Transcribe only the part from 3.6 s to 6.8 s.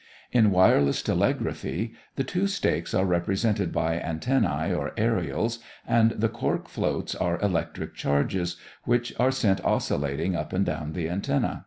by antennæ or aërials and the cork